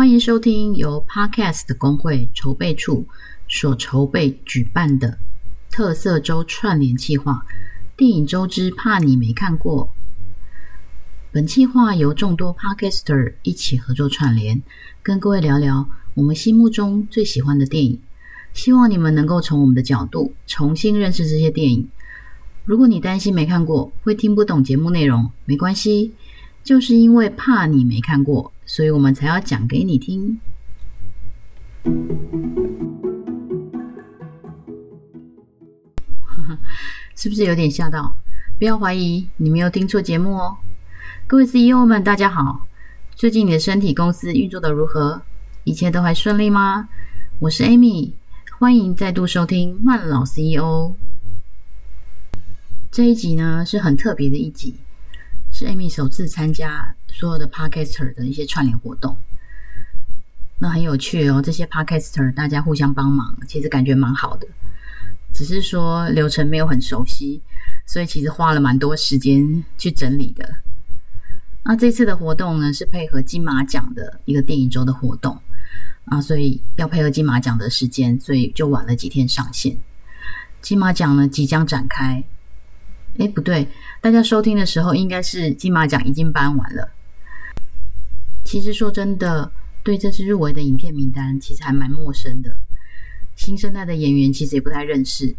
[0.00, 3.06] 欢迎收听由 Podcast 工会筹备处
[3.46, 5.18] 所筹备举办的
[5.70, 7.44] 特色周串联计划——
[7.98, 9.90] 电影周之怕你没看过。
[11.30, 14.62] 本计划由众多 Podcaster 一起合作串联，
[15.02, 18.00] 跟各位聊聊我们心目中最喜欢的电影。
[18.54, 21.86] 希望你们能够从我们的角度重新认识这些电影。
[22.64, 26.14] 如果你担心没看过会听不懂节目内容，没关系，
[26.64, 28.50] 就是因为怕你没看过。
[28.72, 30.38] 所以我们才要讲给你听，
[37.16, 38.16] 是不是有点吓到？
[38.60, 40.56] 不要怀疑，你没有听错节目哦。
[41.26, 42.68] 各位 CEO 们，大家好！
[43.16, 45.20] 最近你的身体、公司运作的如何？
[45.64, 46.88] 一切都还顺利吗？
[47.40, 48.12] 我是 Amy，
[48.60, 50.94] 欢迎再度收听慢老 CEO。
[52.92, 54.76] 这一集呢是很特别的一集，
[55.50, 56.94] 是 Amy 首次参加。
[57.12, 59.16] 所有的 podcaster 的一些串联活动，
[60.58, 61.40] 那很有趣哦。
[61.42, 64.46] 这些 podcaster 大家互相帮忙，其实感觉蛮好的。
[65.32, 67.40] 只是说流程没有很熟悉，
[67.86, 70.56] 所以其实花了蛮多时间去整理的。
[71.64, 75.38] 那这次的活动呢，是配合金马奖的一个电影周的活动
[76.06, 79.76] 啊，所以要配合金马奖的时间，所以就晚了几天上线。
[80.60, 82.24] 金马奖呢即将展开，
[83.18, 83.68] 哎，不对，
[84.00, 86.90] 大家收听的时候应该是金马奖已经颁完了。
[88.50, 89.52] 其实说真的，
[89.84, 92.52] 对这次入围的影片名单其实还蛮陌生的，
[93.36, 95.32] 新生代的演员其实也不太认识。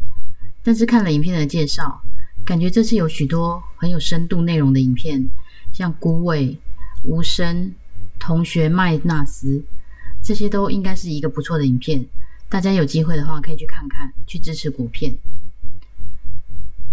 [0.64, 2.02] 但是看了影片的介绍，
[2.46, 5.30] 感觉这次有许多很有深度内容的影片，
[5.74, 6.48] 像《孤味》
[7.04, 7.66] 《无声》
[8.18, 9.58] 《同学麦纳斯》，
[10.24, 12.06] 这些都应该是一个不错的影片。
[12.48, 15.14] 大家有机会的话可以去看看，去支持国片。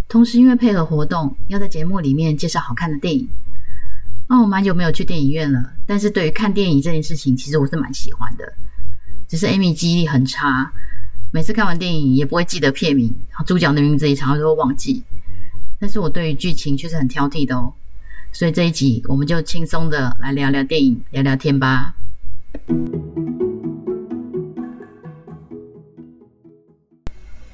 [0.08, 3.28] 同时，因为配合活动，要在节目里面介绍好看的电影。
[4.28, 8.44] 哦，我蛮久没有去电影院了，但是对于看电影这件事情，其实我是蛮喜欢的。
[9.26, 10.70] 只是 Amy 记忆力很差，
[11.32, 13.14] 每次看完电影也不会记得片名，
[13.46, 15.02] 主角的名字也常常都会忘记。
[15.80, 17.72] 但是我对于剧情却是很挑剔的哦。
[18.30, 21.94] 所以这一集我们就轻松的来聊聊电影，聊聊天吧。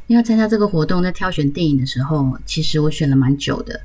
[0.09, 3.81] 要参加这个活动，在挑选电影的时候，其实我选了蛮久的。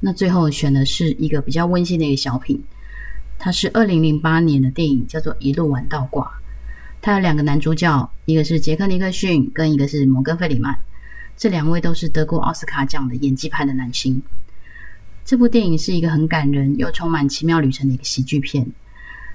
[0.00, 2.62] 那最后选的是一个比较温馨的一个小品，
[3.38, 6.24] 它是二零零八年的电影，叫做《一路玩到挂》。
[7.00, 10.78] 它有两个男主角，一个是杰克尼克逊，跟一个是摩根费里曼。
[11.36, 14.20] 这两位都是得过奥斯卡奖的演技派的男星。
[15.24, 18.66] 这部电影是一个很感人又充满奇妙旅程的一个喜剧片，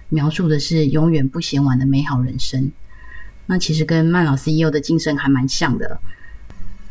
[0.09, 2.72] 描述的是永远不嫌晚的美好人生。
[3.47, 6.00] 那其实跟曼老 CEO 的精神还蛮像的。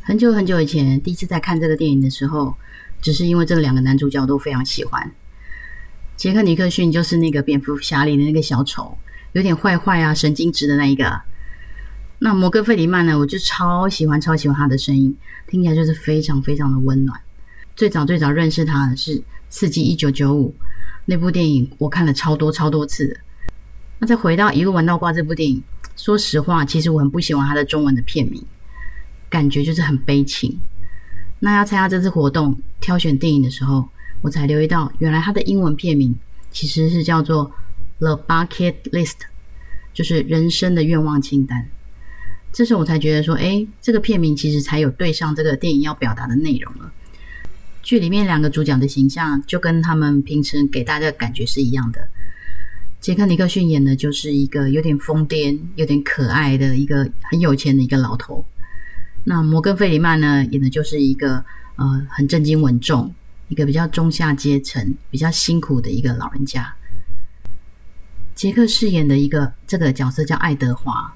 [0.03, 2.57] 很久很久以前，第一次在看这个电影的时候。
[3.01, 5.13] 只是因为这两个男主角都非常喜欢
[6.17, 8.99] 杰克尼克逊，就是那个蝙蝠侠里的那个小丑，
[9.33, 11.21] 有点坏坏啊、神经质的那一个。
[12.19, 15.17] 那摩根费里曼呢，我就超喜欢、超喜欢他的声音，
[15.47, 17.21] 听起来就是非常非常的温暖。
[17.77, 20.53] 最早最早认识他的是《刺激一九九五》
[21.05, 23.21] 那部电影，我看了超多超多次。
[24.01, 25.63] 那再回到《一路玩到挂》这部电影，
[25.95, 28.45] 说实话，其实我很不喜欢他的中文的片名，
[29.31, 30.59] 感觉就是很悲情。
[31.41, 33.89] 那要参加这次活动挑选电影的时候，
[34.23, 36.15] 我才留意到，原来它的英文片名
[36.51, 37.47] 其实是叫做
[37.99, 39.13] 《The Bucket List》，
[39.95, 41.69] 就是人生的愿望清单。
[42.53, 46.91] 这时候我才觉得说，哎，这个片名其实才有对上这个电影要表达的内容了。
[47.83, 52.09] 剧里面两个主角的形象就跟他们平时给大家的感觉是一样的。
[53.01, 58.45] 杰克尼克逊演的就是一个有点疯癫、有点可爱的一个很有钱的一个老头。
[59.25, 61.45] 那摩根费里曼呢，演的就是一个
[61.77, 63.15] 呃很正经稳重，
[63.49, 66.75] 一个比较中下阶层、比较辛苦的一个老人家。
[68.35, 71.13] 杰克饰演的一个这个角色叫爱德华，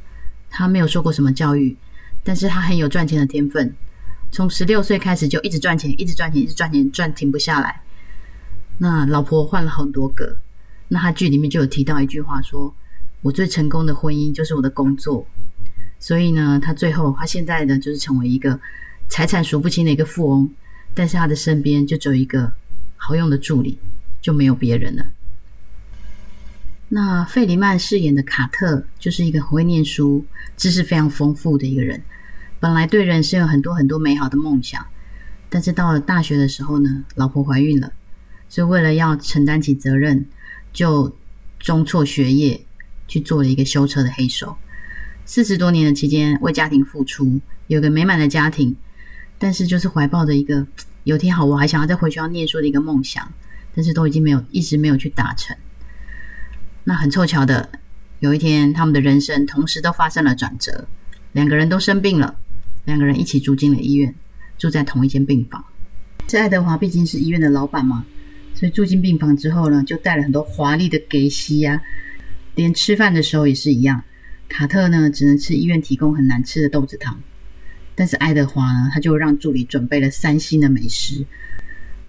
[0.51, 1.77] 他没有受过什么教育，
[2.25, 3.75] 但是他很有赚钱的天分，
[4.31, 7.81] 从十六岁开始就一直赚钱，一直赚钱，一直赚钱，赚停不下来。
[8.79, 10.37] 那老婆换了很多个，
[10.89, 12.75] 那他剧里面就有提到一句话，说
[13.21, 15.25] 我最成功的婚姻就是我的工作。
[16.03, 18.59] 所以呢，他最后他现在呢，就是成为一个
[19.09, 20.51] 财产数不清的一个富翁，
[20.95, 22.53] 但是他的身边就只有一个
[22.97, 23.79] 好用的助理，
[24.21, 25.07] 就没有别人了。
[26.89, 30.27] 那费里曼饰演的卡特就是一个很会念书、
[30.57, 32.03] 知识非常丰富的一个人，
[32.59, 34.85] 本来对人生有很多很多美好的梦想，
[35.49, 37.93] 但是到了大学的时候呢，老婆怀孕了，
[38.49, 40.27] 所以为了要承担起责任，
[40.73, 41.17] 就
[41.61, 42.61] 中辍学业，
[43.07, 44.57] 去做了一个修车的黑手。
[45.25, 48.77] 四十多年的期间，为家庭付出，有个美满的家庭，
[49.39, 50.67] 但是就是怀抱着一个
[51.05, 53.33] 有天好我还想要再回学校念书的一个梦想，
[53.75, 55.57] 但是都已经没有，一直没有去达成。
[56.85, 57.71] 那很凑巧的，
[58.19, 60.87] 有一天，他们的人生同时都发生了转折，
[61.33, 62.37] 两个人都生病了，
[62.85, 64.15] 两个人一起住进了医院，
[64.59, 65.65] 住在同一间病房。
[66.27, 68.05] 这爱德华毕竟是医院的老板嘛，
[68.55, 71.81] 所以住进病房之后呢，就带了很多华丽的给息呀，
[72.57, 74.03] 连吃饭的时候也是一样。
[74.49, 77.21] 卡特呢，只能吃医院提供很难吃的豆子汤，
[77.95, 81.25] 但是爱德华呢，他就让助理准备了三星的美食。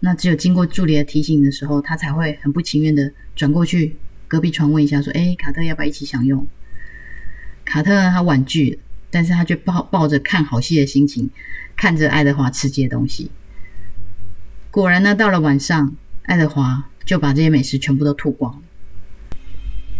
[0.01, 3.95] 那只有经过助理的提醒的时候，他才会很不情愿的转过去。
[4.27, 6.45] 隔壁床问一下，说：“哎，卡特要不要一起享用？”
[7.63, 8.79] 卡特呢他婉拒了，
[9.09, 11.29] 但是他却抱抱着看好戏的心情，
[11.77, 13.31] 看着爱德华吃这些东西。
[14.71, 18.61] 果然呢，到了晚上，爱德华就把这些美食全部都吐光了。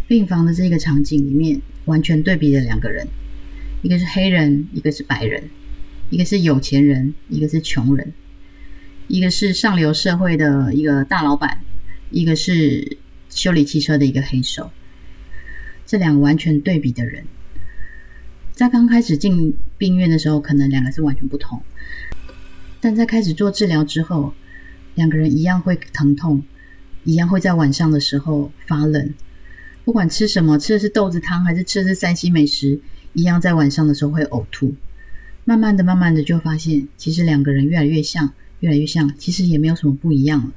[0.07, 3.07] 病房的这个场景里面，完全对比的两个人：
[3.81, 5.41] 一个是黑人，一个是白人；
[6.09, 8.07] 一个是有钱人，一个是穷人；
[9.07, 11.59] 一个是上流社会的一个大老板，
[12.09, 12.97] 一个是。
[13.29, 14.69] 修理汽车的一个黑手，
[15.87, 17.23] 这两个完全对比的人，
[18.51, 21.59] 在刚开始进病院的时候，可能两个是完全不同，
[22.79, 24.35] 但在开始做治疗之后，
[24.93, 26.43] 两个人一样会疼痛，
[27.05, 29.11] 一样会在晚上的时候发冷，
[29.85, 32.79] 不管吃什么，吃的是豆子汤还是吃的是三西美食，
[33.13, 34.73] 一样在晚上的时候会呕吐。
[35.45, 40.51] 慢慢的、慢慢的就发现，其实两个人越来越像，越来越像，其实也没有什么不一样了。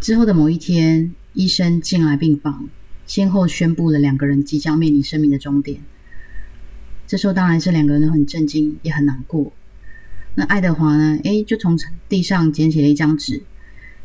[0.00, 1.12] 之后的某一天。
[1.38, 2.66] 医生进来病房，
[3.06, 5.82] 先后宣布了两个人即将面临生命的终点。
[7.06, 9.52] 这时候当然是两个人都很震惊，也很难过。
[10.34, 11.20] 那爱德华呢？
[11.24, 11.78] 诶，就从
[12.08, 13.42] 地上捡起了一张纸，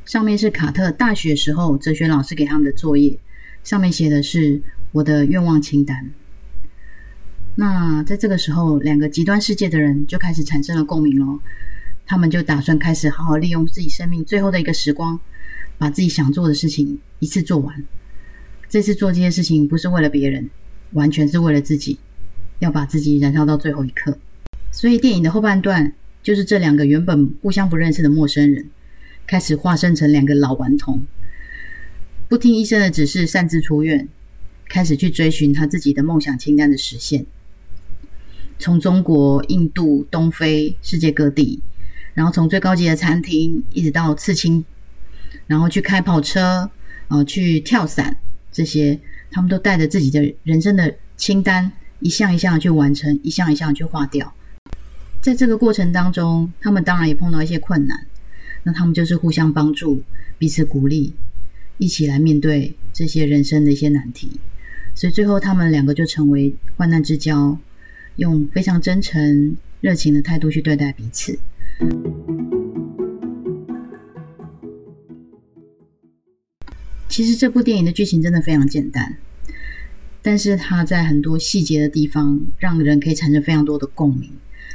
[0.03, 3.17] 上面是卡特大学时候哲学老师给他们的作业，
[3.63, 4.61] 上面写的是
[4.91, 6.11] 我的愿望清单。
[7.55, 11.39] 那在这个时候，两个极端世界的人就开始产生了共鸣喽。
[12.05, 15.19] 他们就打算开始好好利用自己生命最后的一个时光。
[15.77, 17.83] 把自己想做的事情一次做完。
[18.69, 20.47] 这次做这些事情不是为了别人，
[20.91, 21.97] 完全是为了自己，
[22.59, 24.15] 要把自己燃烧到最后一刻。
[24.71, 25.91] 所以电影的后半段
[26.21, 28.69] 就是这两个原本互相不认识的陌生人，
[29.25, 31.01] 开始化身成两个老顽童，
[32.31, 34.07] 不听医生的指示，擅自出院，
[34.69, 37.25] 开始去追寻他自己的梦想清单的实现。
[38.57, 41.59] 从中国、印度、东非、世界各地，
[42.13, 44.63] 然后从最高级的餐厅，一直到刺青。
[45.47, 46.71] 然后去开跑车，
[47.09, 48.15] 呃，去跳伞，
[48.49, 48.97] 这些
[49.29, 51.69] 他们都带着自己的人生的清单，
[51.99, 54.33] 一项一项去完成，一项一项去划掉。
[55.21, 58.07] 在这个过程当中，他们当然也碰到一些困难，
[58.63, 60.01] 那他们就是互相帮助，
[60.37, 61.13] 彼此鼓励，
[61.81, 64.29] 一起来面对这些人生的一些难题。
[64.93, 67.57] 所以最后，他们两个就成为患难之交，
[68.17, 71.39] 用非常真诚、热情的态度去对待彼此。
[77.09, 79.17] 其实这部电影的剧情真的非常简单，
[80.21, 84.29] 但是它在很多细节的地方让人可以产生非常多的共鸣，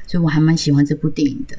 [0.09, 1.57] 所以我还蛮喜欢这部电影的。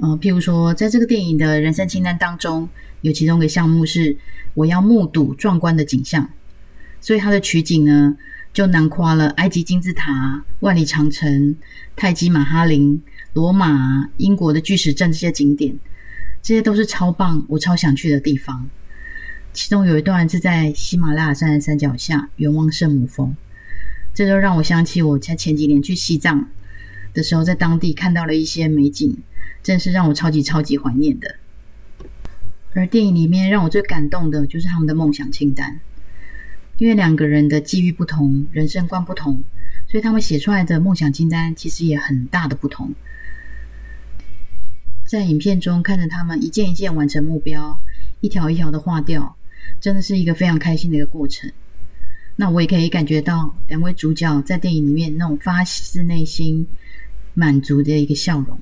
[0.00, 2.68] 呃，譬如说，在这个电影的人生清单当中，
[3.04, 4.16] 有其中一个项目是
[4.54, 6.30] 我要目睹壮观的景象，
[7.02, 8.16] 所以它的取景呢
[8.50, 11.54] 就囊括了埃及金字塔、万里长城、
[11.94, 13.02] 泰姬玛哈陵、
[13.34, 15.76] 罗马、英国的巨石阵这些景点，
[16.40, 18.66] 这些都是超棒，我超想去的地方。
[19.52, 23.36] 其中有一段是在喜马拉雅山的山脚下远望圣母峰，
[24.14, 26.48] 这就让我想起我在前几年去西藏
[27.12, 29.14] 的时候，在当地看到了一些美景，
[29.62, 31.36] 真是让我超级超级怀念的。
[32.74, 35.80] 而电影里面让我最感动的就是他们的梦想清单，
[36.78, 39.42] 因为两个人的际遇不同，人生观不同，
[39.88, 42.92] 所以他们写出来的梦想清单其实也很大的不同。
[45.06, 47.80] 在影片中看着他们一件一件完成目标，
[48.20, 49.36] 一条一条的划掉。
[49.80, 51.50] 真的是一个非常开心的一个过程。
[52.36, 56.66] 那我也可以感觉到两位主角在电影里面那种发自内心
[57.32, 58.58] 满足的一个笑容。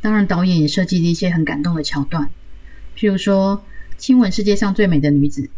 [0.00, 2.30] 当然，导演也设计了一些很感动的桥段，
[2.96, 3.62] 譬如说
[3.98, 5.48] 亲吻世界上最美的女子，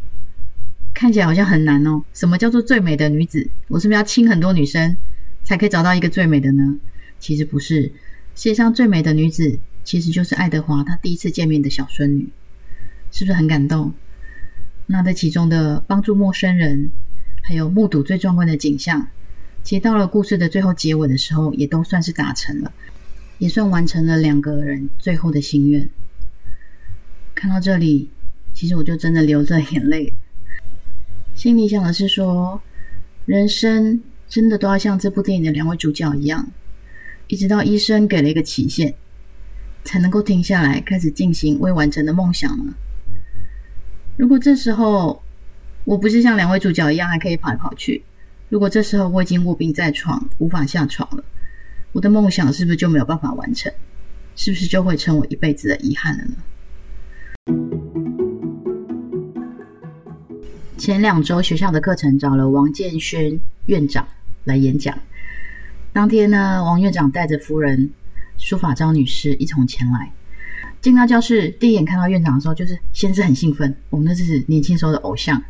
[0.93, 2.03] 看起来好像很难哦。
[2.13, 3.49] 什么叫做最美的女子？
[3.69, 4.97] 我是不是要亲很多女生
[5.45, 6.77] 才可以找到一个最美的呢？
[7.21, 7.91] 其实不是，世
[8.35, 12.29] 界上最美的女子其实就是爱德华他第一次见面的小孙女。
[13.11, 13.95] 是不是很感动？
[14.87, 16.91] 那在其中的帮助陌生人，
[17.43, 19.07] 还有目睹最壮观的景象，
[19.63, 22.73] 其实到了故事的最后结尾的时候，也都算是达成了，
[23.39, 25.89] 也算完成了两个人最后的心愿。
[27.39, 28.11] 看到这里，
[28.53, 30.13] 其实我就真的流着眼泪，
[31.37, 32.61] 心里想的是说，
[33.27, 36.51] 人生真的都要像这部电影的两位主角一样，
[37.29, 38.93] 一直到医生给了一个期限，
[39.85, 42.75] 才能够停下来，开始进行未完成的梦想呢？
[44.17, 45.23] 如果这时候
[45.85, 48.03] 我不是像两位主角一样还可以跑来跑去。
[48.49, 51.23] 如果这时候我已经卧病在床，无法下床了，
[51.93, 53.73] 我的梦想是不是就没有办法完成？
[54.35, 56.35] 是不是就会成我一辈子的遗憾了呢？
[60.79, 64.07] 前两周学校的课程找了王建轩院长
[64.45, 64.97] 来演讲。
[65.93, 67.91] 当天呢，王院长带着夫人
[68.39, 70.13] 书法昭女士一同前来。
[70.81, 75.43] 进到教室，第一眼看到院长的时候，就是先是很兴奋，我们那是年轻时候的偶像。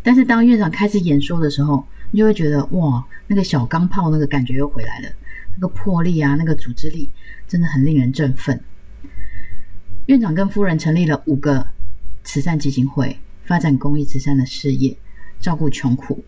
[0.00, 5.08] 但是当院长开始演说的时候，你就会觉得哇，那个小钢炮那个感觉又回来了，
[5.56, 7.10] 那个魄力啊，那个组织力，
[7.48, 8.60] 真的很令人振奋。
[10.06, 11.66] 院长跟夫人成立了五个
[12.22, 13.18] 慈善基金会。
[13.46, 14.96] 发展公益慈善的事业，
[15.40, 16.24] 照顾穷苦。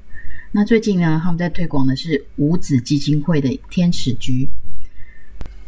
[0.52, 4.48] 那最近呢，他们在推广的是五子基金会的天使居。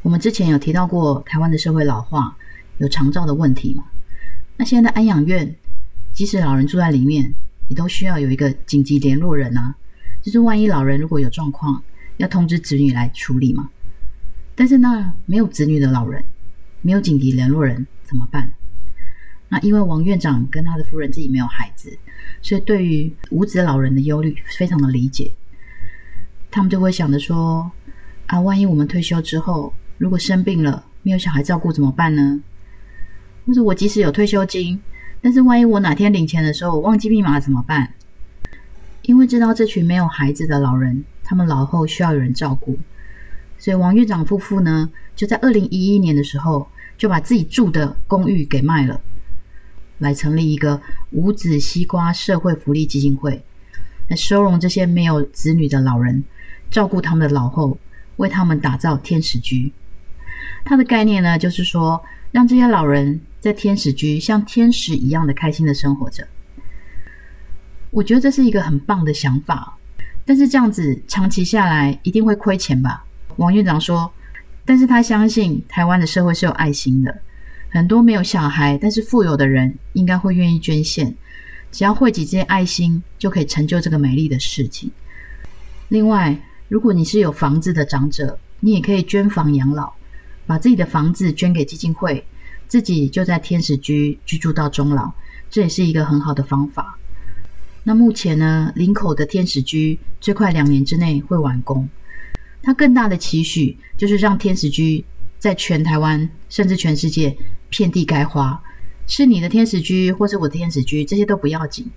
[0.02, 2.34] 我们之前有提到过，台湾的社会老化
[2.78, 3.84] 有长照的问题嘛？
[4.56, 5.54] 那现在的安养院，
[6.12, 7.34] 即使老人住在里面，
[7.68, 9.74] 也都需要有一个紧急联络人啊，
[10.22, 11.82] 就是万一老人如果有状况，
[12.16, 13.68] 要通知子女来处理嘛。
[14.54, 16.24] 但是那没有子女的老人，
[16.80, 18.52] 没有紧急联络人怎么办？
[19.50, 21.92] 那因为王院长跟他的夫人自己没有孩子，
[22.40, 25.30] 所以对于无子老人的忧虑非常的理解。
[26.50, 27.70] 他们就会想着说：
[28.26, 32.40] 啊，万一我们退休之后，如果生病了，没有小孩照顾怎么办呢？
[33.44, 34.80] 或者我即使有退休金，
[35.20, 37.92] 但是万一我哪天领钱的时候我忘记密码怎么办？
[39.02, 42.78] 因为知道这群没有孩子的老人，他们老后需要有人照顾，
[43.58, 49.00] 所以王院长夫妇呢，就在二零一一年的时候，就把自己住的公寓给卖了。
[50.00, 53.42] 来成立一个五子西瓜社会福利基金会，
[54.08, 56.24] 来收容这些没有子女的老人，
[56.70, 57.78] 照顾他们的老后，
[58.16, 59.72] 为他们打造天使居。
[60.64, 62.02] 它的概念呢，就是说
[62.32, 66.26] 让这些老人在天使居像天使一样的开心的生活着。
[67.90, 69.76] 我觉得这是一个很棒的想法，
[70.24, 73.04] 但是这样子长期下来一定会亏钱吧？
[73.36, 74.12] 王院长说，
[74.64, 77.20] 但是他相信台湾的社会是有爱心的。
[77.70, 81.14] 很多没有小孩但是富有的人，应该会愿意捐献。
[81.70, 84.90] 只要汇集这些爱心，就可以成就这个美丽的事情。
[85.88, 86.36] 另外，
[86.68, 89.92] 如果你是有房子的长者，你也可以捐房养老，
[90.46, 92.24] 把自己的房子捐给基金会，
[92.66, 95.12] 自己就在天使居居住到终老，
[95.48, 96.98] 这也是一个很好的方法。
[97.84, 101.88] 那目前呢，林口的天使居最快两年之内会完工。
[102.62, 105.04] 它更大的期许就是让天使居
[105.38, 107.36] 在全台湾甚至全世界。
[107.70, 108.62] 遍地开花，
[109.06, 111.90] 是你的天使居，或是我的天使居，这些都不要紧。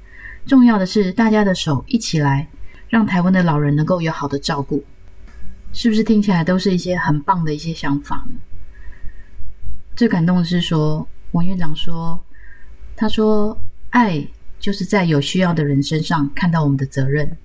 [0.46, 2.48] 重要的是大家的手一起来，
[2.88, 4.84] 让台湾的老人能够有好的照顾，
[5.74, 8.36] 是不是听起来都是一些很棒的一些想法呢？
[9.96, 12.24] 最感动的是说，王院长说，
[12.96, 13.58] 他说
[13.90, 14.28] 爱
[14.60, 17.38] 就是在有需要的人身上看到我们的责任，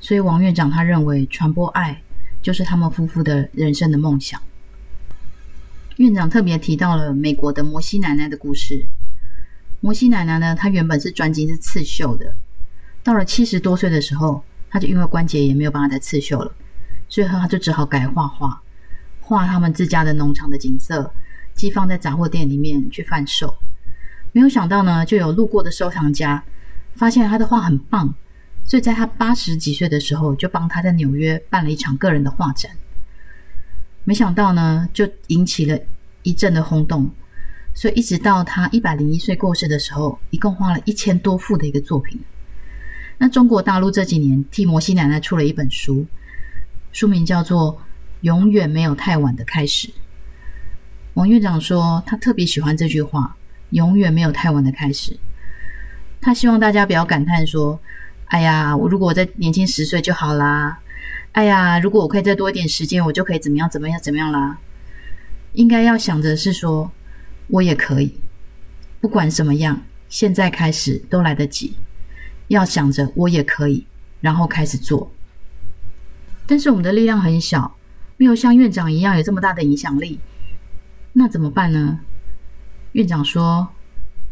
[0.00, 2.02] 所以王院长他认为传播爱
[2.42, 4.40] 就是他们夫妇的人生的梦想。
[6.00, 8.86] 院长特别提到了美国的摩西奶奶的故事。
[9.80, 12.34] 摩西奶奶呢，她原本是专精是刺绣的，
[13.04, 16.50] 到了七十多岁的时候，她就因为关节炎没有办法再刺绣了，
[17.06, 18.62] 最后她就只好改画画，
[19.20, 21.12] 画他们自家的农场的景色，
[21.52, 23.54] 寄放在杂货店里面去贩售。
[24.32, 26.42] 没有想到呢，就有路过的收藏家
[26.94, 28.14] 发现她的画很棒，
[28.64, 32.72] 所以在她八十几岁的时候，就帮她在纽约办了一场个人的画展。
[34.10, 35.78] 没想到呢，就引起了
[36.24, 37.08] 一阵的轰动，
[37.72, 42.20] 所以一直到他一百零一岁过世的时候，一共画了一千多幅的一个作品。
[43.18, 46.04] 那中国大陆这几年替摩西奶奶出了一本书，
[46.90, 47.74] 书名叫做
[48.22, 49.86] 《永远没有太晚的开始》。
[51.14, 53.36] 王院长说，他特别喜欢这句话
[53.70, 55.16] ，“永远没有太晚的开始”。
[56.20, 57.78] 他希望大家不要感叹说
[58.26, 60.80] ：“哎呀，我如果再年轻十岁就好啦。”
[61.32, 64.58] 哎呀，如果我可以再多一点时间，我就可以怎么样怎么样怎么样啦？
[65.52, 66.90] 应该要想着是说，
[67.46, 68.14] 我也可以，
[69.00, 71.74] 不管什么样，现在开始都来得及。
[72.48, 73.86] 要想着我也可以，
[74.20, 75.12] 然后开始做。
[76.46, 77.76] 但是我们的力量很小，
[78.16, 80.18] 没有像院长一样有这么大的影响力，
[81.12, 82.00] 那怎么办呢？
[82.92, 83.68] 院长说，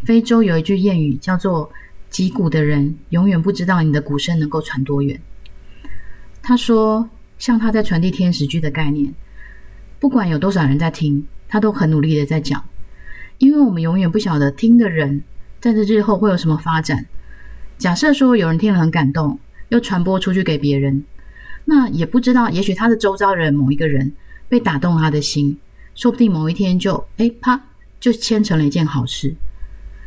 [0.03, 1.71] 非洲有一句谚语叫做
[2.11, 5.21] “击鼓的人永远不知道你的鼓声能够传多远”。
[6.49, 9.13] 他说：“像他在传递天使剧的概念，
[10.01, 12.65] 不管有多少人在听，他都很努力的在讲。
[13.37, 15.23] 因为我们永远不晓得听的人
[15.61, 17.05] 在这日后会有什么发展。
[17.77, 19.39] 假设说有人听了很感动，
[19.69, 21.05] 又传播出去给别人，
[21.67, 24.15] 那也不知道，也许他的周遭人某一个人
[24.49, 25.59] 被打动他的心，
[25.95, 27.61] 说不定某一天就哎啪
[28.01, 29.35] 就牵成了一件好事。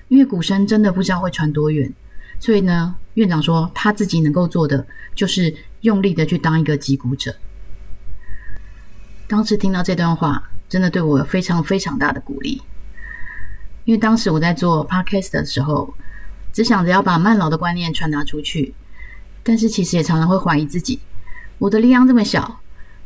[0.08, 1.94] 因为鼓声真的不知道会传多远，
[2.40, 7.36] 所以呢，院长说他自己能够做的就是用力的去当一个击鼓者。
[9.28, 12.62] 当时听到这段话，真的对我有非常非常大的鼓励。
[13.86, 15.94] 因为当时我在做 podcast 的时候，
[16.54, 18.74] 只想着要把慢老的观念传达出去，
[19.42, 21.00] 但是其实也常常会怀疑自己：
[21.58, 22.60] 我的力量这么小，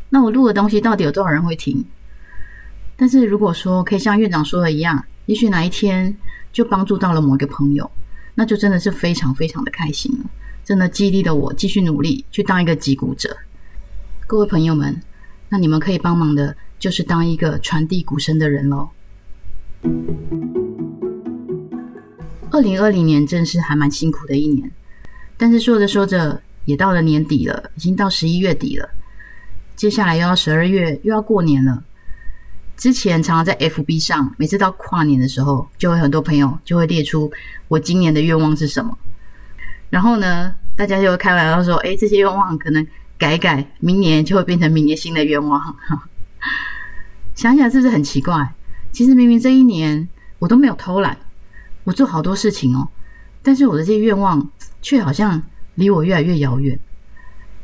[0.09, 1.85] 那我录的东西到底有多少人会听？
[2.97, 6.15] 但是如果说可以像院长说的一样，也许哪一天
[6.51, 7.89] 就帮助到了某一个朋友，
[8.35, 10.25] 那就真的是非常非常的开心了，
[10.63, 13.35] 真的激励了我继续努力去当一个击鼓者。
[14.27, 15.01] 各位朋友们。
[15.47, 18.89] 那你们可以帮忙的，就是当一个传递鼓声的人喽。
[22.49, 24.69] 二零二零年真是还蛮辛苦的一年，
[25.37, 28.89] 但是说着说着也到了年底了，已经到十一月底了，
[29.75, 31.83] 接下来又要十二月，又要过年了。
[32.77, 37.31] 之前常常在 FB 上，每次到跨年的时候，就会很多朋友就会列出
[37.67, 38.97] 我今年的愿望是什么，
[39.89, 42.85] 然后呢，大家就会开玩笑说：“哎，这些愿望可能……”
[43.17, 45.73] 改改，明年就会变成明年新的愿望。
[47.33, 48.53] 想想是不是很奇怪？
[48.91, 50.05] 其实明明这一年
[50.37, 51.17] 我都没有偷懒，
[51.85, 52.89] 我做好多事情哦，
[53.41, 54.49] 但是我的这些愿望
[54.81, 55.41] 却好像
[55.75, 56.77] 离我越来越遥远。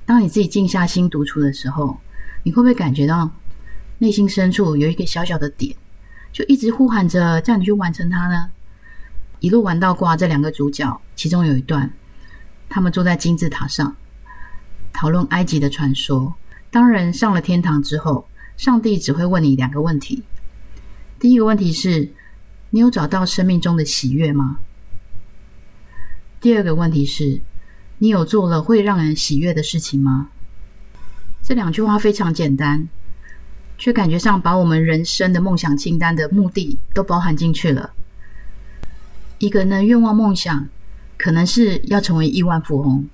[0.05, 1.97] 当你自己静下心独处的时候，
[2.43, 3.29] 你会不会感觉到
[4.01, 5.75] 内心深处有一个小小的点，
[6.33, 8.49] 就一直呼喊着叫你去完成它呢？
[9.39, 11.93] 一路玩到挂这两个主角，其中有一段，
[12.67, 13.95] 他们坐在金字塔上。
[14.91, 16.33] 讨论埃及的传说。
[16.71, 18.27] 当人上了天堂之后，
[18.57, 20.23] 上帝只会问你两个问题。
[21.19, 22.09] 第一个问题是：
[22.71, 24.57] 你有找到生命中的喜悦吗？
[26.39, 27.39] 第二个问题是：
[27.99, 30.29] 你有做了会让人喜悦的事情吗？
[31.43, 32.89] 这两句话非常简单，
[33.81, 37.91] 却感觉上把我们人生的梦想清单的目的都包含进去了。
[39.39, 40.69] 一个人的愿望梦想，
[41.17, 43.09] 可能是要成为亿万富翁。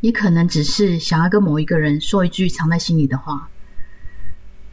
[0.00, 3.50] 也可能只是想要跟某一个人说一句藏在心里的话，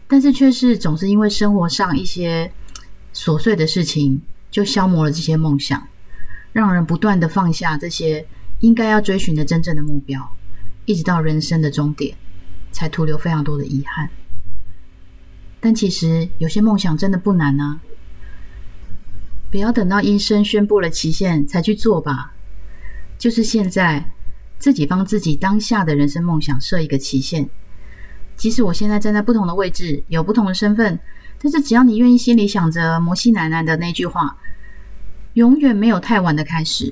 [0.08, 2.52] 但是却是总是因为生活上一些
[3.12, 5.88] 琐碎的事情，就消磨了这些梦想，
[6.54, 8.28] 让人不断的放下这些
[8.60, 10.38] 应该要追寻的真正的目标，
[10.86, 12.16] 一直到人生的终点，
[12.72, 14.12] 才徒留非常多的遗憾。
[15.60, 17.80] 但其实有些梦想真的不难啊，
[19.50, 22.34] 不要等到医生宣布了期限才去做吧，
[23.18, 24.12] 就是现在。
[24.60, 27.48] 自己帮自己当下的人生梦想设一个期限。
[28.36, 31.00] 即使我现在站在不同的位置，有不同的身份，
[31.40, 34.36] 但是只要你愿意，心里想着摩西奶奶的那句话
[35.38, 36.92] ：“永远没有太晚的开始。”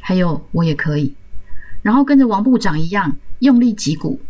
[0.00, 1.16] 还有，我也可以。
[1.82, 4.20] 然后跟着王部长一样用力击鼓，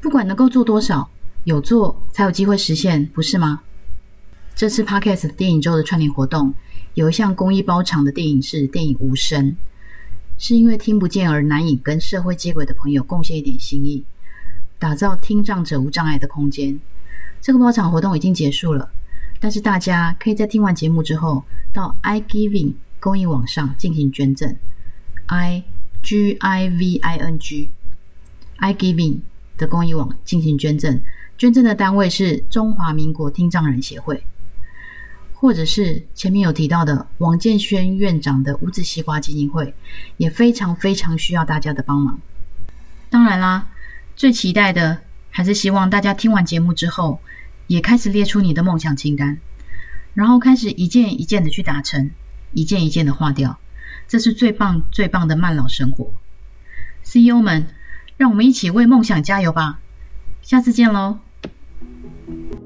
[0.00, 1.10] 不管能够做多少，
[1.46, 3.62] 有做才有机会实现，不是吗？
[4.56, 6.52] 这次 Podcast 电影周的串联活动，
[6.94, 9.52] 有一项公益包场的电影是电影《无声》。
[10.36, 14.02] 是因为听不见而难以跟社会接轨的朋友贡献一点心意，
[14.80, 16.80] 打造听障者无障碍的空间。
[17.40, 18.90] 这个包场活动已经结束了，
[19.38, 24.56] 但是大家可以在听完节目之后，到 iGiving 公益网上进行捐赠。
[25.26, 25.62] i
[26.02, 27.70] g i v i n g
[28.58, 29.20] iGiving
[29.56, 31.00] 的公益网进行捐赠，
[31.38, 34.22] 捐赠的单位是中华民国听障人协会。
[35.38, 39.74] 或者是前面有提到的王建轩院长的五子西瓜基金会，
[40.16, 42.18] 也非常非常需要大家的帮忙。
[43.10, 43.68] 当然啦，
[44.16, 47.20] 最期待的还是希望大家听完节目之后，
[47.66, 49.38] 也开始列出你的梦想清单，
[50.14, 52.10] 然后开始一件一件的去达成，
[52.54, 53.58] 一件一件的划掉。
[54.08, 56.10] 这是最棒最棒的慢老生活。
[57.02, 57.68] CEO 们，
[58.16, 59.80] 让我们一起为梦想加油吧！
[60.40, 61.25] 下次见喽。
[62.26, 62.65] Thank you.